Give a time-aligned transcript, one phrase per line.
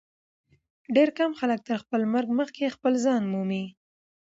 [0.95, 3.65] ډېر کم خلک تر خپل مرګ مخکي خپل ځان مومي.